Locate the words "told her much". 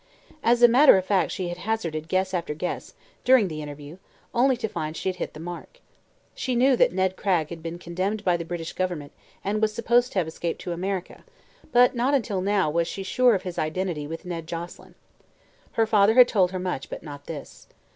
16.27-16.89